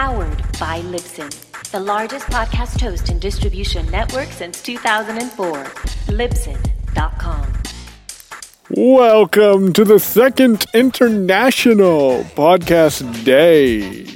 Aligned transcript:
Powered 0.00 0.38
by 0.58 0.80
Libsyn, 0.80 1.28
the 1.72 1.78
largest 1.78 2.24
podcast 2.28 2.80
host 2.80 3.10
and 3.10 3.20
distribution 3.20 3.84
network 3.90 4.28
since 4.28 4.62
2004. 4.62 5.64
Libsyn.com. 6.16 7.52
Welcome 8.70 9.74
to 9.74 9.84
the 9.84 9.98
second 9.98 10.64
International 10.72 12.24
Podcast 12.24 13.24
Day. 13.26 14.06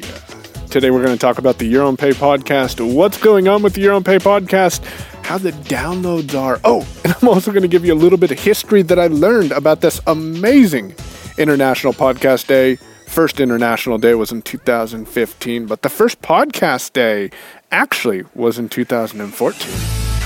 Today 0.71 0.91
we're 0.91 1.05
going 1.05 1.19
to 1.19 1.21
talk 1.21 1.37
about 1.37 1.59
the 1.59 1.67
Your 1.67 1.83
Own 1.83 1.99
Pay 1.99 2.13
podcast, 2.13 2.95
what's 2.95 3.19
going 3.19 3.47
on 3.47 3.63
with 3.63 3.75
the 3.75 3.83
Your 3.83 3.93
Own 3.93 4.05
Pay 4.05 4.17
podcast, 4.17 4.83
how 5.27 5.37
the 5.37 5.53
downloads 5.53 6.35
are. 6.35 6.59
Oh, 6.65 6.89
and 7.05 7.15
I'm 7.21 7.29
also 7.29 7.51
going 7.53 7.61
to 7.61 7.69
give 7.69 7.85
you 7.85 7.93
a 7.93 7.95
little 7.95 8.17
bit 8.17 8.31
of 8.31 8.39
history 8.39 8.81
that 8.81 8.99
I 8.99 9.09
learned 9.09 9.53
about 9.53 9.83
this 9.83 10.01
amazing 10.07 10.95
International 11.37 11.93
Podcast 11.93 12.47
Day. 12.47 12.79
First 13.15 13.39
International 13.39 13.97
Day 13.97 14.15
was 14.17 14.33
in 14.33 14.43
2015, 14.43 15.67
but 15.67 15.83
the 15.83 15.89
first 15.89 16.21
podcast 16.21 16.95
day 16.95 17.31
actually 17.71 18.25
was 18.35 18.59
in 18.59 18.69
2014. 18.69 19.71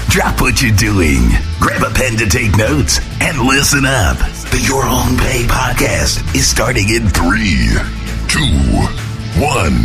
Drop 0.08 0.40
what 0.40 0.62
you're 0.62 0.74
doing. 0.74 1.20
Grab 1.60 1.82
a 1.82 1.90
pen 1.92 2.16
to 2.16 2.26
take 2.26 2.56
notes 2.56 2.98
and 3.20 3.40
listen 3.42 3.84
up. 3.84 4.16
The 4.16 4.64
Your 4.66 4.84
Own 4.86 5.18
Pay 5.18 5.44
podcast 5.44 6.34
is 6.34 6.48
starting 6.48 6.88
in 6.88 7.06
three, 7.10 7.68
two, 8.26 8.48
one. 9.38 9.76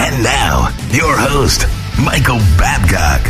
And 0.00 0.24
now, 0.24 0.74
your 0.90 1.16
host, 1.16 1.68
Michael 2.02 2.40
Babcock. 2.58 3.22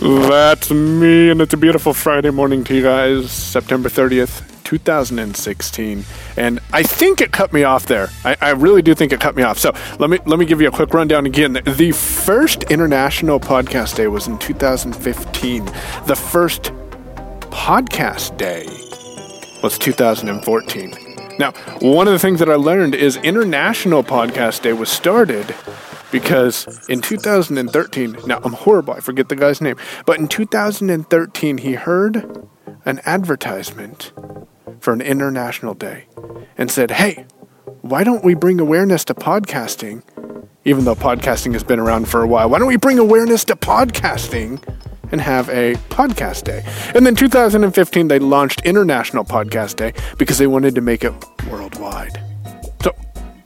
That's 0.00 0.70
me, 0.70 1.28
and 1.28 1.42
it's 1.42 1.52
a 1.52 1.58
beautiful 1.58 1.92
Friday 1.92 2.30
morning 2.30 2.64
to 2.64 2.74
you 2.74 2.82
guys, 2.82 3.30
September 3.30 3.90
30th, 3.90 4.47
2016. 4.68 6.04
And 6.36 6.60
I 6.74 6.82
think 6.82 7.22
it 7.22 7.32
cut 7.32 7.54
me 7.54 7.64
off 7.64 7.86
there. 7.86 8.10
I, 8.22 8.36
I, 8.38 8.50
really 8.50 8.82
do 8.82 8.94
think 8.94 9.14
it 9.14 9.20
cut 9.20 9.34
me 9.34 9.42
off. 9.42 9.58
So 9.58 9.72
let 9.98 10.10
me 10.10 10.18
let 10.26 10.38
me 10.38 10.44
give 10.44 10.60
you 10.60 10.68
a 10.68 10.70
quick 10.70 10.92
rundown 10.92 11.24
again. 11.24 11.54
The 11.54 11.92
first 11.92 12.64
International 12.64 13.40
Podcast 13.40 13.96
Day 13.96 14.08
was 14.08 14.26
in 14.26 14.36
2015. 14.36 15.64
The 16.04 16.14
first 16.14 16.64
podcast 17.48 18.36
day 18.36 18.66
was 19.62 19.78
2014. 19.78 20.92
Now, 21.38 21.52
one 21.80 22.06
of 22.06 22.12
the 22.12 22.18
things 22.18 22.38
that 22.40 22.50
I 22.50 22.56
learned 22.56 22.94
is 22.94 23.16
International 23.16 24.02
Podcast 24.04 24.60
Day 24.60 24.74
was 24.74 24.90
started 24.90 25.54
because 26.12 26.86
in 26.90 27.00
2013, 27.00 28.18
now 28.26 28.40
I'm 28.44 28.52
horrible, 28.52 28.92
I 28.92 29.00
forget 29.00 29.30
the 29.30 29.36
guy's 29.36 29.62
name, 29.62 29.76
but 30.04 30.18
in 30.18 30.28
2013 30.28 31.58
he 31.58 31.74
heard 31.74 32.48
an 32.84 33.00
advertisement 33.04 34.12
for 34.80 34.92
an 34.92 35.00
international 35.00 35.74
day 35.74 36.06
and 36.56 36.70
said, 36.70 36.90
hey, 36.92 37.26
why 37.82 38.04
don't 38.04 38.24
we 38.24 38.34
bring 38.34 38.60
awareness 38.60 39.04
to 39.06 39.14
podcasting? 39.14 40.02
Even 40.64 40.84
though 40.84 40.94
podcasting 40.94 41.52
has 41.52 41.64
been 41.64 41.78
around 41.78 42.08
for 42.08 42.22
a 42.22 42.26
while, 42.26 42.50
why 42.50 42.58
don't 42.58 42.68
we 42.68 42.76
bring 42.76 42.98
awareness 42.98 43.44
to 43.44 43.56
podcasting 43.56 44.62
and 45.10 45.20
have 45.20 45.48
a 45.48 45.74
podcast 45.90 46.44
day? 46.44 46.64
And 46.94 47.06
then 47.06 47.14
2015, 47.14 48.08
they 48.08 48.18
launched 48.18 48.62
International 48.62 49.24
Podcast 49.24 49.76
Day 49.76 49.94
because 50.18 50.38
they 50.38 50.46
wanted 50.46 50.74
to 50.74 50.80
make 50.80 51.04
it 51.04 51.14
worldwide 51.50 52.22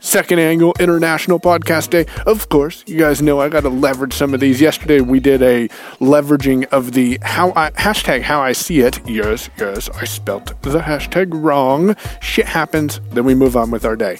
second 0.02 0.38
annual 0.40 0.74
International 0.78 1.40
Podcast 1.40 1.90
Day. 1.90 2.06
Of 2.26 2.48
course, 2.48 2.84
you 2.86 2.98
guys 2.98 3.22
know 3.22 3.40
I 3.40 3.48
got 3.48 3.60
to 3.60 3.70
leverage 3.70 4.12
some 4.12 4.34
of 4.34 4.40
these. 4.40 4.60
Yesterday 4.60 5.00
we 5.00 5.20
did 5.20 5.40
a 5.42 5.68
leveraging 6.00 6.66
of 6.66 6.92
the 6.92 7.18
how 7.22 7.52
I 7.56 7.70
hashtag 7.70 8.22
how 8.22 8.42
I 8.42 8.52
see 8.52 8.80
it. 8.80 9.00
Yes, 9.08 9.48
yes, 9.58 9.88
I 9.90 10.04
spelt 10.04 10.60
the 10.62 10.80
hashtag 10.80 11.28
wrong. 11.32 11.96
Shit 12.20 12.46
happens. 12.46 13.00
Then 13.10 13.24
we 13.24 13.34
move 13.34 13.56
on 13.56 13.70
with 13.70 13.84
our 13.84 13.96
day. 13.96 14.18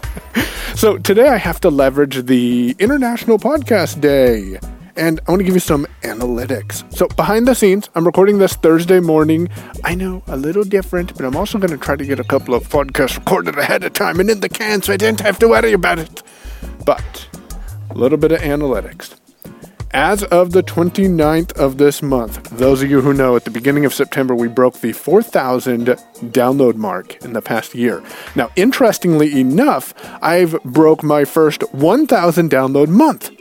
so 0.74 0.96
today 0.98 1.28
I 1.28 1.36
have 1.36 1.60
to 1.60 1.70
leverage 1.70 2.24
the 2.26 2.74
International 2.78 3.38
Podcast 3.38 4.00
Day 4.00 4.58
and 4.98 5.20
I 5.26 5.30
want 5.30 5.40
to 5.40 5.44
give 5.44 5.54
you 5.54 5.60
some 5.60 5.86
analytics. 6.02 6.84
So, 6.92 7.06
behind 7.08 7.46
the 7.46 7.54
scenes, 7.54 7.88
I'm 7.94 8.04
recording 8.04 8.38
this 8.38 8.54
Thursday 8.54 9.00
morning. 9.00 9.48
I 9.84 9.94
know 9.94 10.22
a 10.26 10.36
little 10.36 10.64
different, 10.64 11.16
but 11.16 11.24
I'm 11.24 11.36
also 11.36 11.58
going 11.58 11.70
to 11.70 11.78
try 11.78 11.96
to 11.96 12.04
get 12.04 12.18
a 12.18 12.24
couple 12.24 12.54
of 12.54 12.68
podcasts 12.68 13.16
recorded 13.16 13.56
ahead 13.56 13.84
of 13.84 13.92
time 13.92 14.20
and 14.20 14.28
in 14.28 14.40
the 14.40 14.48
can 14.48 14.82
so 14.82 14.92
I 14.92 14.96
didn't 14.96 15.20
have 15.20 15.38
to 15.38 15.48
worry 15.48 15.72
about 15.72 16.00
it. 16.00 16.22
But, 16.84 17.28
a 17.90 17.94
little 17.94 18.18
bit 18.18 18.32
of 18.32 18.40
analytics. 18.40 19.14
As 19.92 20.22
of 20.24 20.52
the 20.52 20.62
29th 20.62 21.52
of 21.52 21.78
this 21.78 22.02
month, 22.02 22.50
those 22.50 22.82
of 22.82 22.90
you 22.90 23.00
who 23.00 23.14
know, 23.14 23.36
at 23.36 23.44
the 23.44 23.50
beginning 23.50 23.86
of 23.86 23.94
September, 23.94 24.34
we 24.34 24.46
broke 24.46 24.80
the 24.80 24.92
4,000 24.92 25.86
download 26.26 26.74
mark 26.74 27.24
in 27.24 27.32
the 27.32 27.40
past 27.40 27.74
year. 27.74 28.02
Now, 28.34 28.50
interestingly 28.54 29.40
enough, 29.40 29.94
I've 30.20 30.62
broke 30.62 31.02
my 31.02 31.24
first 31.24 31.62
1,000 31.72 32.50
download 32.50 32.88
month. 32.88 33.37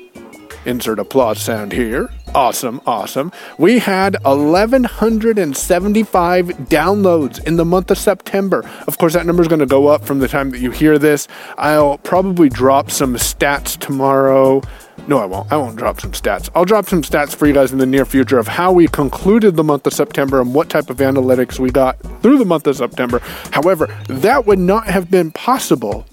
Insert 0.67 0.99
applause 0.99 1.41
sound 1.41 1.71
here. 1.71 2.11
Awesome, 2.35 2.81
awesome. 2.85 3.31
We 3.57 3.79
had 3.79 4.21
1,175 4.25 6.45
downloads 6.45 7.41
in 7.47 7.55
the 7.55 7.63
month 7.63 7.89
of 7.89 7.97
September. 7.97 8.69
Of 8.85 8.97
course, 8.97 9.13
that 9.13 9.25
number 9.25 9.41
is 9.41 9.47
going 9.47 9.61
to 9.61 9.65
go 9.65 9.87
up 9.87 10.03
from 10.03 10.19
the 10.19 10.27
time 10.27 10.49
that 10.49 10.59
you 10.59 10.71
hear 10.71 10.99
this. 10.99 11.29
I'll 11.57 11.99
probably 11.99 12.49
drop 12.49 12.91
some 12.91 13.15
stats 13.15 13.79
tomorrow. 13.79 14.61
No, 15.07 15.19
I 15.19 15.25
won't. 15.25 15.49
I 15.53 15.55
won't 15.55 15.77
drop 15.77 16.01
some 16.01 16.11
stats. 16.11 16.49
I'll 16.53 16.65
drop 16.65 16.89
some 16.89 17.01
stats 17.01 17.33
for 17.33 17.47
you 17.47 17.53
guys 17.53 17.71
in 17.71 17.77
the 17.77 17.85
near 17.85 18.03
future 18.03 18.37
of 18.37 18.49
how 18.49 18.73
we 18.73 18.89
concluded 18.89 19.55
the 19.55 19.63
month 19.63 19.87
of 19.87 19.93
September 19.93 20.41
and 20.41 20.53
what 20.53 20.69
type 20.69 20.89
of 20.89 20.97
analytics 20.97 21.59
we 21.59 21.71
got 21.71 21.97
through 22.21 22.39
the 22.39 22.45
month 22.45 22.67
of 22.67 22.75
September. 22.75 23.19
However, 23.51 23.87
that 24.09 24.45
would 24.45 24.59
not 24.59 24.87
have 24.87 25.09
been 25.09 25.31
possible 25.31 26.05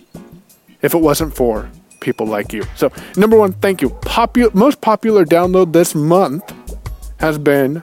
if 0.80 0.94
it 0.94 0.98
wasn't 0.98 1.34
for 1.34 1.68
people 2.04 2.26
like 2.26 2.52
you. 2.52 2.62
So, 2.76 2.92
number 3.16 3.36
one, 3.36 3.54
thank 3.54 3.82
you. 3.82 3.98
Most 4.52 4.80
popular 4.80 5.24
download 5.24 5.72
this 5.72 5.94
month 5.94 6.44
has 7.18 7.38
been 7.38 7.82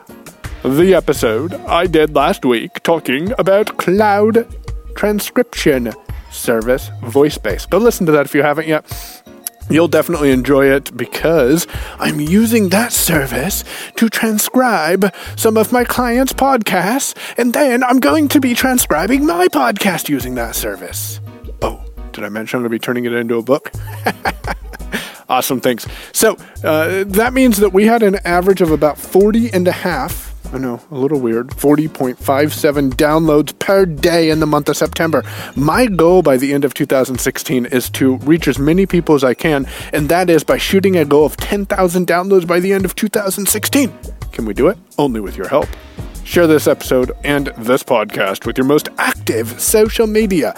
the 0.64 0.94
episode 0.94 1.54
I 1.54 1.86
did 1.86 2.14
last 2.14 2.44
week 2.44 2.82
talking 2.82 3.32
about 3.38 3.76
cloud 3.76 4.46
transcription 4.94 5.92
service 6.30 6.88
VoiceBase. 7.00 7.68
Go 7.68 7.78
listen 7.78 8.06
to 8.06 8.12
that 8.12 8.26
if 8.26 8.34
you 8.34 8.42
haven't 8.42 8.68
yet. 8.68 8.84
You'll 9.70 9.88
definitely 9.88 10.32
enjoy 10.32 10.66
it 10.66 10.96
because 10.96 11.66
I'm 11.98 12.20
using 12.20 12.68
that 12.70 12.92
service 12.92 13.64
to 13.96 14.08
transcribe 14.08 15.14
some 15.36 15.56
of 15.56 15.72
my 15.72 15.84
clients' 15.84 16.32
podcasts, 16.32 17.16
and 17.38 17.52
then 17.54 17.82
I'm 17.82 18.00
going 18.00 18.28
to 18.28 18.40
be 18.40 18.54
transcribing 18.54 19.24
my 19.24 19.48
podcast 19.48 20.08
using 20.08 20.34
that 20.34 20.56
service. 20.56 21.20
Oh, 21.62 21.82
did 22.12 22.24
I 22.24 22.28
mention 22.28 22.58
I'm 22.58 22.62
going 22.62 22.70
to 22.70 22.74
be 22.74 22.80
turning 22.80 23.04
it 23.04 23.12
into 23.12 23.36
a 23.36 23.42
book? 23.42 23.70
awesome, 25.28 25.60
thanks. 25.60 25.86
So 26.12 26.36
uh, 26.64 27.04
that 27.06 27.32
means 27.32 27.58
that 27.58 27.72
we 27.72 27.86
had 27.86 28.02
an 28.02 28.16
average 28.24 28.60
of 28.60 28.70
about 28.70 28.98
40 28.98 29.52
and 29.52 29.66
a 29.68 29.72
half. 29.72 30.32
I 30.52 30.58
know, 30.58 30.80
a 30.90 30.94
little 30.94 31.18
weird. 31.18 31.48
40.57 31.48 32.92
downloads 32.94 33.58
per 33.58 33.86
day 33.86 34.28
in 34.28 34.40
the 34.40 34.46
month 34.46 34.68
of 34.68 34.76
September. 34.76 35.22
My 35.56 35.86
goal 35.86 36.20
by 36.20 36.36
the 36.36 36.52
end 36.52 36.64
of 36.64 36.74
2016 36.74 37.66
is 37.66 37.88
to 37.90 38.16
reach 38.18 38.46
as 38.46 38.58
many 38.58 38.84
people 38.84 39.14
as 39.14 39.24
I 39.24 39.32
can, 39.32 39.66
and 39.94 40.10
that 40.10 40.28
is 40.28 40.44
by 40.44 40.58
shooting 40.58 40.96
a 40.96 41.06
goal 41.06 41.24
of 41.24 41.38
10,000 41.38 42.06
downloads 42.06 42.46
by 42.46 42.60
the 42.60 42.72
end 42.72 42.84
of 42.84 42.94
2016. 42.94 43.92
Can 44.32 44.44
we 44.44 44.52
do 44.52 44.68
it? 44.68 44.76
Only 44.98 45.20
with 45.20 45.38
your 45.38 45.48
help. 45.48 45.68
Share 46.24 46.46
this 46.46 46.66
episode 46.66 47.12
and 47.24 47.48
this 47.58 47.82
podcast 47.82 48.46
with 48.46 48.58
your 48.58 48.66
most 48.66 48.90
active 48.98 49.60
social 49.60 50.06
media 50.06 50.54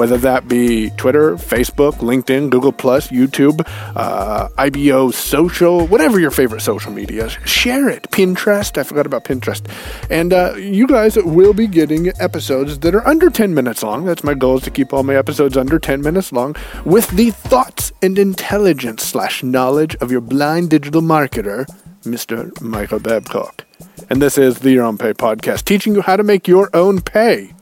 whether 0.00 0.16
that 0.16 0.48
be 0.48 0.88
Twitter, 0.96 1.36
Facebook, 1.36 1.96
LinkedIn, 1.96 2.48
Google, 2.48 2.72
YouTube, 2.72 3.60
uh, 3.94 4.48
IBO 4.56 5.10
social, 5.10 5.86
whatever 5.88 6.18
your 6.18 6.30
favorite 6.30 6.62
social 6.62 6.90
media 6.90 7.26
is. 7.26 7.32
Share 7.44 7.90
it. 7.90 8.04
Pinterest, 8.04 8.78
I 8.78 8.82
forgot 8.82 9.04
about 9.04 9.24
Pinterest. 9.24 9.62
And 10.08 10.32
uh, 10.32 10.54
you 10.54 10.86
guys 10.86 11.16
will 11.16 11.52
be 11.52 11.66
getting 11.66 12.08
episodes 12.18 12.78
that 12.78 12.94
are 12.94 13.06
under 13.06 13.28
10 13.28 13.52
minutes 13.52 13.82
long. 13.82 14.06
That's 14.06 14.24
my 14.24 14.32
goal 14.32 14.56
is 14.56 14.62
to 14.62 14.70
keep 14.70 14.94
all 14.94 15.02
my 15.02 15.16
episodes 15.16 15.54
under 15.54 15.78
10 15.78 16.00
minutes 16.00 16.32
long 16.32 16.56
with 16.86 17.10
the 17.10 17.32
thoughts 17.32 17.92
and 18.00 18.18
intelligence 18.18 19.02
slash 19.02 19.42
knowledge 19.42 19.96
of 19.96 20.10
your 20.10 20.22
blind 20.22 20.70
digital 20.70 21.02
marketer, 21.02 21.66
Mr. 22.04 22.58
Michael 22.62 23.00
Babcock. 23.00 23.66
And 24.08 24.22
this 24.22 24.38
is 24.38 24.60
the 24.60 24.70
Your 24.70 24.84
Own 24.86 24.96
Pay 24.96 25.12
podcast, 25.12 25.64
teaching 25.64 25.94
you 25.94 26.00
how 26.00 26.16
to 26.16 26.22
make 26.22 26.48
your 26.48 26.70
own 26.72 27.02
pay. 27.02 27.52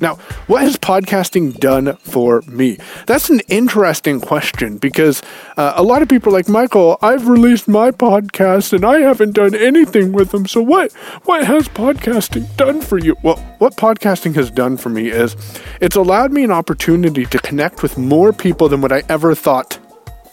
Now, 0.00 0.16
what 0.46 0.62
has 0.62 0.76
podcasting 0.76 1.58
done 1.58 1.96
for 1.96 2.42
me? 2.42 2.78
That's 3.06 3.30
an 3.30 3.40
interesting 3.48 4.20
question 4.20 4.78
because 4.78 5.22
uh, 5.56 5.74
a 5.76 5.82
lot 5.82 6.02
of 6.02 6.08
people 6.08 6.30
are 6.30 6.38
like, 6.38 6.48
Michael, 6.48 6.98
I've 7.02 7.28
released 7.28 7.68
my 7.68 7.90
podcast 7.90 8.72
and 8.72 8.84
I 8.84 9.00
haven't 9.00 9.32
done 9.32 9.54
anything 9.54 10.12
with 10.12 10.30
them. 10.30 10.46
So 10.46 10.62
what 10.62 10.92
what 11.24 11.44
has 11.44 11.68
podcasting 11.68 12.56
done 12.56 12.80
for 12.80 12.98
you? 12.98 13.16
Well, 13.22 13.36
what 13.58 13.76
podcasting 13.76 14.34
has 14.34 14.50
done 14.50 14.76
for 14.76 14.88
me 14.88 15.08
is 15.08 15.36
it's 15.80 15.96
allowed 15.96 16.32
me 16.32 16.44
an 16.44 16.50
opportunity 16.50 17.26
to 17.26 17.38
connect 17.38 17.82
with 17.82 17.98
more 17.98 18.32
people 18.32 18.68
than 18.68 18.80
what 18.80 18.92
I 18.92 19.02
ever 19.08 19.34
thought 19.34 19.78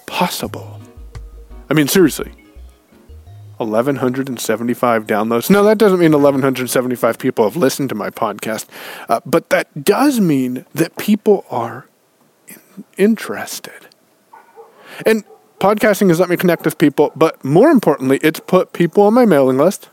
possible. 0.06 0.80
I 1.70 1.74
mean, 1.74 1.88
seriously, 1.88 2.34
1,175 3.60 5.06
downloads. 5.06 5.50
Now, 5.50 5.64
that 5.64 5.78
doesn't 5.78 6.00
mean 6.00 6.14
1,175 6.14 7.20
people 7.20 7.46
have 7.46 7.56
listened 7.56 7.90
to 7.90 7.96
my 7.96 8.10
podcast, 8.10 8.66
uh, 9.10 9.20
but 9.26 9.50
that 9.50 9.84
does 9.84 10.20
mean 10.20 10.66
that 10.74 10.96
people 10.98 11.46
are 11.50 11.88
in- 12.48 12.86
interested. 12.98 13.88
And 15.06 15.24
podcasting 15.60 16.10
has 16.10 16.20
let 16.20 16.30
me 16.30 16.38
connect 16.38 16.66
with 16.66 16.78
people, 16.78 17.12
but 17.16 17.44
more 17.44 17.70
importantly, 17.70 18.20
it's 18.24 18.40
put 18.40 18.74
people 18.74 19.04
on 19.04 19.14
my 19.14 19.26
mailing 19.26 19.58
list. 19.58 19.90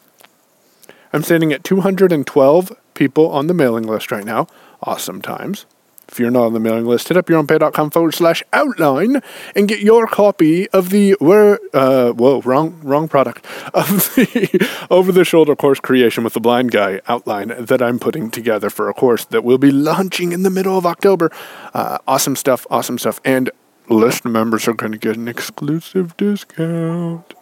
I'm 1.13 1.23
sitting 1.23 1.53
at 1.53 1.65
212 1.65 2.73
people 2.95 3.31
on 3.31 3.47
the 3.47 3.55
mailing 3.55 3.85
list 3.85 4.11
right 4.11 4.25
now. 4.25 4.47
Awesome 4.83 5.21
times. 5.21 5.67
If 6.09 6.21
you're 6.21 6.31
not 6.31 6.47
on 6.47 6.53
the 6.53 6.61
mailing 6.61 6.87
list, 6.87 7.09
hit 7.09 7.17
up 7.17 7.27
yourownpay.com 7.27 7.91
forward 7.91 8.15
slash 8.15 8.43
outline 8.53 9.23
and 9.55 9.69
get 9.69 9.81
your 9.81 10.07
copy 10.07 10.69
of 10.71 10.91
the 10.91 11.17
where 11.19 11.59
uh 11.75 12.13
whoa, 12.13 12.41
wrong 12.43 12.81
wrong 12.83 13.09
product 13.09 13.45
of 13.75 14.15
the 14.15 14.87
over 14.91 15.11
the 15.11 15.25
shoulder 15.25 15.57
course 15.57 15.81
creation 15.81 16.23
with 16.23 16.33
the 16.33 16.41
blind 16.41 16.71
guy 16.71 17.01
outline 17.09 17.49
that 17.59 17.83
I'm 17.83 17.99
putting 17.99 18.31
together 18.31 18.71
for 18.71 18.89
a 18.89 18.95
course 18.95 19.25
that 19.27 19.43
will 19.43 19.59
be 19.59 19.73
launching 19.73 20.33
in 20.33 20.43
the 20.43 20.51
middle 20.51 20.79
of 20.79 20.87
October. 20.87 21.31
Uh, 21.75 21.99
awesome 22.07 22.37
stuff, 22.37 22.67
awesome 22.71 22.99
stuff. 22.99 23.21
And 23.25 23.51
list 23.89 24.25
members 24.25 24.69
are 24.69 24.75
gonna 24.75 24.99
get 24.99 25.17
an 25.17 25.29
exclusive 25.29 26.17
discount. 26.17 27.35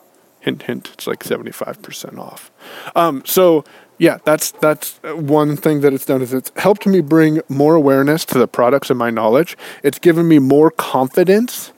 Hint 0.44 0.62
hint, 0.62 0.90
it's 0.92 1.06
like 1.06 1.24
seventy 1.24 1.52
five 1.52 1.80
percent 1.80 2.18
off. 2.18 2.50
Um 2.94 3.22
so 3.24 3.64
yeah, 3.98 4.18
that's 4.24 4.50
that's 4.50 4.98
one 5.04 5.56
thing 5.56 5.80
that 5.80 5.92
it's 5.92 6.04
done 6.04 6.20
is 6.20 6.34
it's 6.34 6.52
helped 6.56 6.86
me 6.86 7.00
bring 7.00 7.40
more 7.48 7.74
awareness 7.74 8.24
to 8.26 8.38
the 8.38 8.48
products 8.48 8.90
and 8.90 8.98
my 8.98 9.10
knowledge. 9.10 9.56
It's 9.82 9.98
given 9.98 10.28
me 10.28 10.38
more 10.38 10.70
confidence. 10.70 11.72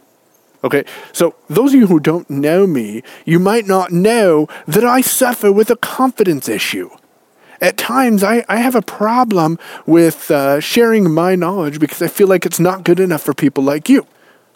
Okay, 0.65 0.85
so 1.13 1.37
those 1.49 1.75
of 1.75 1.81
you 1.81 1.87
who 1.87 2.01
don't 2.01 2.29
know 2.29 2.67
me, 2.67 3.03
you 3.25 3.39
might 3.39 3.67
not 3.67 3.93
know 3.93 4.49
that 4.67 4.85
I 4.85 5.01
suffer 5.01 5.53
with 5.53 5.71
a 5.71 5.77
confidence 5.77 6.49
issue. 6.49 6.91
At 7.61 7.77
times, 7.77 8.25
I, 8.25 8.45
I 8.49 8.57
have 8.57 8.75
a 8.75 8.83
problem 8.83 9.59
with 9.87 10.31
uh, 10.31 10.61
sharing 10.61 11.11
my 11.13 11.37
knowledge 11.37 11.79
because 11.79 12.03
I 12.03 12.09
feel 12.09 12.27
like 12.27 12.45
it's 12.45 12.61
not 12.61 12.85
good 12.85 12.99
enough 12.99 13.23
for 13.23 13.33
people 13.33 13.63
like 13.63 13.89
you. 13.89 14.07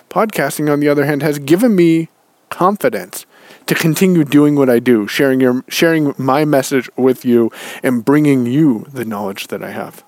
Podcasting, 0.09 0.71
on 0.71 0.81
the 0.81 0.89
other 0.89 1.05
hand, 1.05 1.23
has 1.23 1.39
given 1.39 1.77
me 1.77 2.09
confidence 2.49 3.25
to 3.67 3.75
continue 3.75 4.25
doing 4.25 4.57
what 4.57 4.69
I 4.69 4.79
do, 4.79 5.07
sharing 5.07 5.41
your 5.41 5.65
sharing 5.69 6.15
my 6.19 6.45
message 6.45 6.91
with 6.97 7.25
you 7.25 7.51
and 7.83 8.05
bringing 8.05 8.47
you 8.47 8.87
the 8.93 9.05
knowledge 9.05 9.49
that 9.49 9.63
I 9.63 9.71
have. 9.71 10.05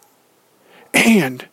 And 0.95 1.49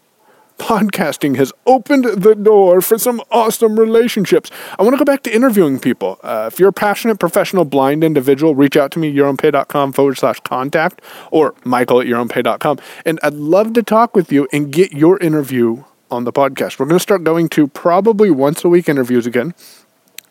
podcasting 0.60 1.38
has 1.38 1.52
opened 1.66 2.04
the 2.04 2.36
door 2.36 2.82
for 2.82 2.98
some 3.00 3.22
awesome 3.32 3.80
relationships. 3.80 4.52
I 4.78 4.84
want 4.84 4.94
to 4.94 4.98
go 4.98 5.06
back 5.06 5.24
to 5.24 5.34
interviewing 5.34 5.80
people. 5.80 6.20
Uh, 6.22 6.50
if 6.52 6.60
you're 6.60 6.70
a 6.70 6.74
passionate 6.74 7.20
professional 7.20 7.66
blind 7.66 8.04
individual, 8.04 8.54
reach 8.54 8.78
out 8.78 8.92
to 8.92 9.00
me, 9.00 9.12
yourownpay.com 9.12 9.94
forward 9.94 10.18
slash 10.18 10.40
contact 10.42 11.02
or 11.32 11.56
michael 11.64 12.02
at 12.02 12.08
yourownpay.com. 12.08 12.78
And 13.06 13.20
I'd 13.24 13.34
love 13.34 13.74
to 13.74 13.84
talk 13.84 14.16
with 14.16 14.32
you 14.32 14.48
and 14.52 14.72
get 14.72 14.92
your 14.92 15.18
interview 15.20 15.86
on 16.12 16.26
the 16.26 16.34
podcast. 16.34 16.80
We're 16.80 16.86
going 16.86 17.00
to 17.00 17.04
start 17.04 17.24
going 17.24 17.50
to 17.50 17.68
probably 17.68 18.30
once 18.30 18.64
a 18.64 18.70
week 18.70 18.90
interviews 18.90 19.26
again. 19.26 19.54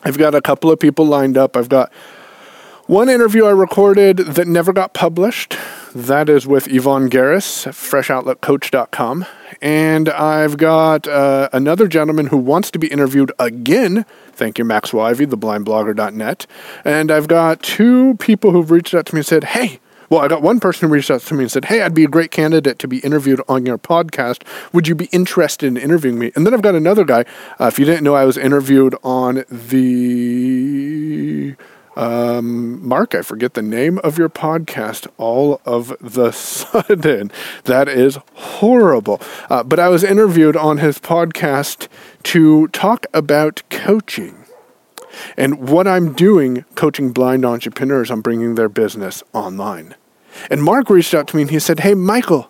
I've 0.03 0.17
got 0.17 0.35
a 0.35 0.41
couple 0.41 0.71
of 0.71 0.79
people 0.79 1.05
lined 1.05 1.37
up. 1.37 1.57
I've 1.57 1.69
got 1.69 1.91
one 2.89 3.07
interview 3.07 3.45
I 3.45 3.51
recorded 3.51 4.17
that 4.17 4.47
never 4.47 4.73
got 4.73 4.93
published. 4.93 5.55
That 5.93 6.27
is 6.27 6.47
with 6.47 6.67
Yvonne 6.67 7.09
Garris, 7.09 7.67
freshoutletcoach.com. 7.67 9.25
And 9.61 10.09
I've 10.09 10.57
got 10.57 11.07
uh, 11.07 11.49
another 11.53 11.87
gentleman 11.87 12.27
who 12.27 12.37
wants 12.37 12.71
to 12.71 12.79
be 12.79 12.87
interviewed 12.87 13.31
again. 13.37 14.05
Thank 14.31 14.57
you, 14.57 14.65
Max 14.65 14.91
Ivey, 14.91 15.27
theblindblogger.net. 15.27 16.47
And 16.83 17.11
I've 17.11 17.27
got 17.27 17.61
two 17.61 18.15
people 18.15 18.51
who've 18.51 18.71
reached 18.71 18.95
out 18.95 19.05
to 19.07 19.15
me 19.15 19.19
and 19.19 19.25
said, 19.27 19.43
hey, 19.43 19.79
well, 20.09 20.21
I 20.21 20.27
got 20.27 20.41
one 20.41 20.59
person 20.59 20.87
who 20.87 20.93
reached 20.93 21.11
out 21.11 21.21
to 21.21 21.33
me 21.33 21.43
and 21.43 21.51
said, 21.51 21.65
Hey, 21.65 21.81
I'd 21.81 21.93
be 21.93 22.03
a 22.03 22.09
great 22.09 22.31
candidate 22.31 22.79
to 22.79 22.87
be 22.87 22.99
interviewed 22.99 23.41
on 23.47 23.65
your 23.65 23.77
podcast. 23.77 24.43
Would 24.73 24.87
you 24.87 24.95
be 24.95 25.05
interested 25.05 25.67
in 25.67 25.77
interviewing 25.77 26.17
me? 26.17 26.31
And 26.35 26.45
then 26.45 26.53
I've 26.53 26.61
got 26.61 26.75
another 26.75 27.03
guy. 27.03 27.25
Uh, 27.59 27.65
if 27.65 27.79
you 27.79 27.85
didn't 27.85 28.03
know, 28.03 28.15
I 28.15 28.25
was 28.25 28.37
interviewed 28.37 28.95
on 29.03 29.45
the. 29.49 31.55
Um, 31.95 32.87
Mark, 32.87 33.13
I 33.13 33.21
forget 33.21 33.55
the 33.55 33.61
name 33.61 33.97
of 33.99 34.17
your 34.17 34.29
podcast 34.29 35.07
all 35.17 35.59
of 35.65 35.93
the 35.99 36.31
sudden. 36.31 37.29
That 37.65 37.89
is 37.89 38.17
horrible. 38.33 39.21
Uh, 39.49 39.63
but 39.63 39.79
I 39.79 39.89
was 39.89 40.03
interviewed 40.03 40.55
on 40.55 40.77
his 40.77 40.97
podcast 40.97 41.87
to 42.23 42.67
talk 42.69 43.05
about 43.13 43.63
coaching. 43.69 44.45
And 45.35 45.67
what 45.67 45.87
I'm 45.87 46.13
doing, 46.13 46.65
coaching 46.75 47.11
blind 47.11 47.45
entrepreneurs 47.45 48.11
on 48.11 48.21
bringing 48.21 48.55
their 48.55 48.69
business 48.69 49.23
online. 49.33 49.95
And 50.49 50.63
Mark 50.63 50.89
reached 50.89 51.13
out 51.13 51.27
to 51.29 51.35
me 51.35 51.43
and 51.43 51.51
he 51.51 51.59
said, 51.59 51.81
Hey, 51.81 51.93
Michael, 51.93 52.49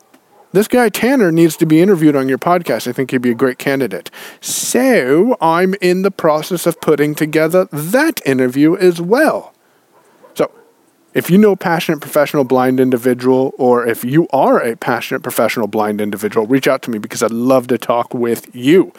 this 0.52 0.68
guy 0.68 0.90
Tanner 0.90 1.31
needs 1.31 1.56
to 1.58 1.66
be 1.66 1.81
interviewed 1.81 2.16
on 2.16 2.28
your 2.28 2.40
podcast. 2.40 2.88
I 2.88 2.92
think 2.92 3.12
he'd 3.12 3.22
be 3.22 3.31
a 3.31 3.36
great 3.36 3.60
candidate. 3.60 4.10
So 4.42 5.38
I'm 5.40 5.76
in 5.80 6.02
the 6.02 6.12
process 6.12 6.66
of 6.66 6.81
putting 6.81 7.14
together 7.14 7.66
that 7.72 8.20
interview 8.26 8.76
as 8.76 9.00
well. 9.00 9.54
So 10.34 10.52
if 11.14 11.30
you 11.30 11.38
know 11.38 11.52
a 11.52 11.58
passionate 11.58 12.02
professional 12.02 12.46
blind 12.46 12.80
individual, 12.80 13.54
or 13.60 13.86
if 13.86 14.04
you 14.04 14.28
are 14.31 14.60
a 14.60 14.76
passionate 14.76 15.22
professional 15.22 15.68
blind 15.68 16.02
individual, 16.02 16.48
reach 16.48 16.68
out 16.68 16.81
to 16.84 16.92
me 16.92 16.98
because 16.98 17.22
I'd 17.22 17.31
love 17.31 17.68
to 17.68 17.78
talk 17.78 18.14
with 18.14 18.54
you. 18.56 18.92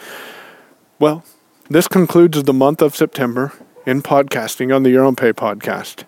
Well, 0.99 1.25
this 1.69 1.87
concludes 1.87 2.43
the 2.43 2.53
month 2.53 2.81
of 2.81 2.95
September 2.95 3.51
in 3.85 4.01
podcasting 4.01 4.73
on 4.73 4.83
the 4.83 4.89
Your 4.89 5.03
Own 5.03 5.15
Pay 5.15 5.33
podcast. 5.33 6.05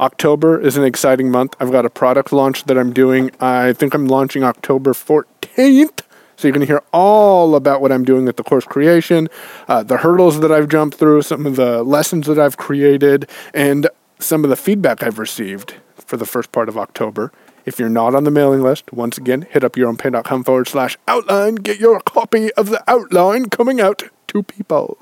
October 0.00 0.60
is 0.60 0.76
an 0.76 0.84
exciting 0.84 1.30
month. 1.30 1.56
I've 1.58 1.72
got 1.72 1.86
a 1.86 1.90
product 1.90 2.32
launch 2.32 2.64
that 2.64 2.76
I'm 2.76 2.92
doing. 2.92 3.30
I 3.40 3.72
think 3.72 3.94
I'm 3.94 4.06
launching 4.06 4.44
October 4.44 4.92
14th. 4.92 6.00
So 6.36 6.46
you're 6.46 6.52
going 6.52 6.66
to 6.66 6.66
hear 6.66 6.82
all 6.92 7.54
about 7.54 7.80
what 7.80 7.90
I'm 7.90 8.04
doing 8.04 8.26
with 8.26 8.36
the 8.36 8.42
course 8.42 8.66
creation, 8.66 9.28
uh, 9.68 9.82
the 9.82 9.98
hurdles 9.98 10.40
that 10.40 10.52
I've 10.52 10.68
jumped 10.68 10.98
through, 10.98 11.22
some 11.22 11.46
of 11.46 11.56
the 11.56 11.82
lessons 11.82 12.26
that 12.26 12.38
I've 12.38 12.58
created, 12.58 13.28
and 13.54 13.88
some 14.18 14.44
of 14.44 14.50
the 14.50 14.56
feedback 14.56 15.02
I've 15.02 15.18
received 15.18 15.76
for 15.94 16.18
the 16.18 16.26
first 16.26 16.52
part 16.52 16.68
of 16.68 16.76
October. 16.76 17.32
If 17.64 17.78
you're 17.78 17.88
not 17.88 18.14
on 18.14 18.24
the 18.24 18.30
mailing 18.30 18.62
list, 18.62 18.92
once 18.92 19.16
again, 19.18 19.46
hit 19.50 19.64
up 19.64 19.72
yourownpay.com 19.72 20.44
forward 20.44 20.68
slash 20.68 20.96
outline. 21.08 21.56
Get 21.56 21.80
your 21.80 22.00
copy 22.00 22.52
of 22.52 22.68
the 22.68 22.84
outline 22.88 23.46
coming 23.46 23.80
out 23.80 24.04
to 24.28 24.42
people. 24.42 24.98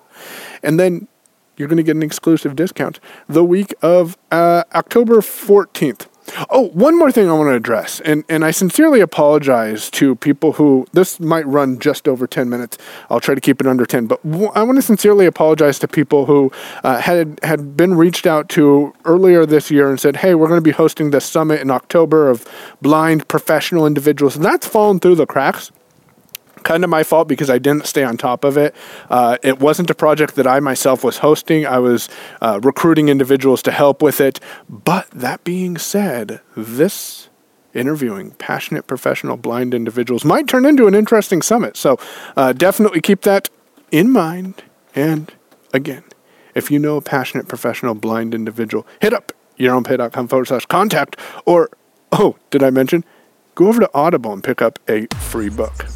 And 0.62 0.78
then 0.78 1.08
you're 1.56 1.68
going 1.68 1.76
to 1.76 1.82
get 1.82 1.96
an 1.96 2.02
exclusive 2.02 2.56
discount 2.56 3.00
the 3.28 3.44
week 3.44 3.74
of 3.82 4.16
uh, 4.30 4.64
October 4.74 5.16
14th. 5.16 6.06
Oh, 6.48 6.68
one 6.68 6.98
more 6.98 7.12
thing 7.12 7.28
I 7.28 7.34
want 7.34 7.48
to 7.48 7.54
address, 7.54 8.00
and, 8.00 8.24
and 8.30 8.44
I 8.46 8.50
sincerely 8.50 9.00
apologize 9.00 9.90
to 9.90 10.14
people 10.16 10.52
who 10.52 10.86
this 10.92 11.20
might 11.20 11.46
run 11.46 11.78
just 11.78 12.08
over 12.08 12.26
10 12.26 12.48
minutes. 12.48 12.78
I'll 13.10 13.20
try 13.20 13.34
to 13.34 13.40
keep 13.42 13.60
it 13.60 13.66
under 13.66 13.84
10, 13.84 14.06
but 14.06 14.20
I 14.24 14.62
want 14.62 14.76
to 14.76 14.82
sincerely 14.82 15.26
apologize 15.26 15.78
to 15.80 15.88
people 15.88 16.24
who 16.24 16.50
uh, 16.82 16.98
had, 16.98 17.38
had 17.42 17.76
been 17.76 17.94
reached 17.94 18.26
out 18.26 18.48
to 18.50 18.94
earlier 19.04 19.44
this 19.44 19.70
year 19.70 19.90
and 19.90 20.00
said, 20.00 20.16
hey, 20.16 20.34
we're 20.34 20.48
going 20.48 20.58
to 20.58 20.62
be 20.62 20.70
hosting 20.70 21.10
this 21.10 21.26
summit 21.26 21.60
in 21.60 21.70
October 21.70 22.30
of 22.30 22.46
blind 22.80 23.28
professional 23.28 23.86
individuals, 23.86 24.34
and 24.34 24.44
that's 24.44 24.66
fallen 24.66 25.00
through 25.00 25.16
the 25.16 25.26
cracks 25.26 25.70
kind 26.64 26.82
of 26.82 26.90
my 26.90 27.02
fault 27.02 27.28
because 27.28 27.50
I 27.50 27.58
didn't 27.58 27.86
stay 27.86 28.02
on 28.02 28.16
top 28.16 28.42
of 28.42 28.56
it. 28.56 28.74
Uh, 29.08 29.38
it 29.42 29.60
wasn't 29.60 29.90
a 29.90 29.94
project 29.94 30.34
that 30.34 30.46
I 30.46 30.60
myself 30.60 31.04
was 31.04 31.18
hosting. 31.18 31.66
I 31.66 31.78
was 31.78 32.08
uh, 32.40 32.58
recruiting 32.62 33.08
individuals 33.08 33.62
to 33.62 33.70
help 33.70 34.02
with 34.02 34.20
it. 34.20 34.40
But 34.68 35.08
that 35.10 35.44
being 35.44 35.78
said, 35.78 36.40
this 36.56 37.28
interviewing 37.74 38.30
passionate 38.32 38.86
professional 38.86 39.36
blind 39.36 39.74
individuals 39.74 40.24
might 40.24 40.48
turn 40.48 40.64
into 40.64 40.86
an 40.86 40.94
interesting 40.94 41.42
summit. 41.42 41.76
So 41.76 41.98
uh, 42.36 42.52
definitely 42.52 43.00
keep 43.00 43.22
that 43.22 43.48
in 43.90 44.10
mind. 44.10 44.62
And 44.94 45.32
again, 45.72 46.04
if 46.54 46.70
you 46.70 46.78
know 46.78 46.96
a 46.96 47.02
passionate 47.02 47.48
professional 47.48 47.94
blind 47.94 48.34
individual, 48.34 48.86
hit 49.00 49.12
up 49.12 49.32
yourownpay.com 49.58 50.28
forward 50.28 50.46
slash 50.46 50.66
contact. 50.66 51.18
Or, 51.44 51.70
oh, 52.12 52.36
did 52.50 52.62
I 52.62 52.70
mention? 52.70 53.04
Go 53.54 53.68
over 53.68 53.80
to 53.80 53.90
Audible 53.94 54.32
and 54.32 54.42
pick 54.42 54.62
up 54.62 54.78
a 54.88 55.06
free 55.14 55.48
book 55.48 55.86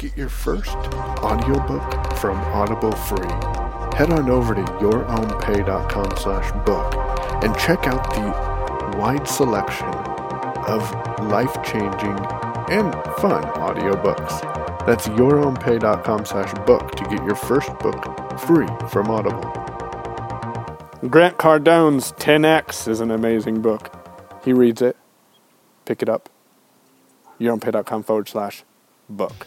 get 0.00 0.16
your 0.16 0.30
first 0.30 0.76
audiobook 1.22 2.16
from 2.16 2.38
Audible 2.38 2.92
free, 2.92 3.28
head 3.94 4.10
on 4.10 4.30
over 4.30 4.54
to 4.54 4.62
yourownpay.com 4.62 6.16
slash 6.16 6.50
book 6.64 6.94
and 7.44 7.54
check 7.58 7.86
out 7.86 8.02
the 8.14 8.98
wide 8.98 9.28
selection 9.28 9.88
of 9.88 10.90
life-changing 11.28 12.16
and 12.70 12.94
fun 13.20 13.42
audiobooks. 13.60 14.86
That's 14.86 15.06
yourownpay.com 15.08 16.24
slash 16.24 16.54
book 16.66 16.92
to 16.92 17.04
get 17.04 17.22
your 17.24 17.36
first 17.36 17.68
book 17.80 18.40
free 18.40 18.68
from 18.88 19.10
Audible. 19.10 19.52
Grant 21.10 21.36
Cardone's 21.36 22.12
10X 22.12 22.88
is 22.88 23.00
an 23.00 23.10
amazing 23.10 23.60
book. 23.60 23.94
He 24.44 24.54
reads 24.54 24.80
it. 24.80 24.96
Pick 25.84 26.00
it 26.00 26.08
up. 26.08 26.30
Yourownpay.com 27.38 28.02
forward 28.02 28.28
slash 28.30 28.64
book. 29.10 29.46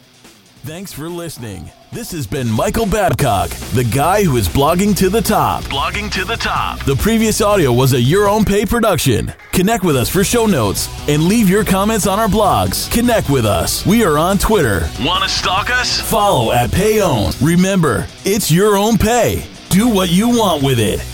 Thanks 0.65 0.93
for 0.93 1.09
listening. 1.09 1.69
This 1.91 2.11
has 2.13 2.25
been 2.25 2.49
Michael 2.49 2.85
Babcock, 2.85 3.49
the 3.73 3.83
guy 3.83 4.23
who 4.23 4.37
is 4.37 4.47
blogging 4.47 4.95
to 4.95 5.09
the 5.09 5.21
top. 5.21 5.61
Blogging 5.65 6.09
to 6.11 6.23
the 6.23 6.37
top. 6.37 6.79
The 6.85 6.95
previous 6.95 7.41
audio 7.41 7.73
was 7.73 7.91
a 7.91 7.99
Your 7.99 8.29
Own 8.29 8.45
Pay 8.45 8.65
production. 8.65 9.33
Connect 9.51 9.83
with 9.83 9.97
us 9.97 10.07
for 10.07 10.23
show 10.23 10.45
notes 10.45 10.87
and 11.09 11.23
leave 11.23 11.49
your 11.49 11.65
comments 11.65 12.07
on 12.07 12.17
our 12.17 12.29
blogs. 12.29 12.89
Connect 12.93 13.29
with 13.29 13.45
us. 13.45 13.85
We 13.85 14.05
are 14.05 14.17
on 14.17 14.37
Twitter. 14.37 14.89
Want 15.01 15.25
to 15.25 15.29
stalk 15.29 15.69
us? 15.69 15.99
Follow 15.99 16.53
at 16.53 16.69
Payown. 16.69 17.35
Remember, 17.45 18.07
it's 18.23 18.49
your 18.49 18.77
own 18.77 18.97
pay. 18.97 19.45
Do 19.67 19.89
what 19.89 20.11
you 20.11 20.29
want 20.29 20.63
with 20.63 20.79
it. 20.79 21.05